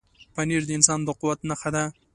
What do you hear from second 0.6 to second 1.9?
د انسان د قوت نښه ده.